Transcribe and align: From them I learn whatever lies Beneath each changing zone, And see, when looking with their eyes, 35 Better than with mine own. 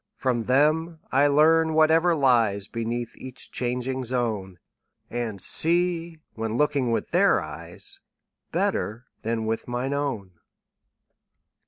From 0.15 0.41
them 0.41 0.97
I 1.11 1.27
learn 1.27 1.75
whatever 1.75 2.15
lies 2.15 2.67
Beneath 2.67 3.15
each 3.17 3.51
changing 3.51 4.03
zone, 4.05 4.57
And 5.11 5.39
see, 5.39 6.17
when 6.33 6.57
looking 6.57 6.89
with 6.89 7.11
their 7.11 7.39
eyes, 7.39 7.99
35 8.51 8.51
Better 8.51 9.05
than 9.21 9.45
with 9.45 9.67
mine 9.67 9.93
own. 9.93 10.31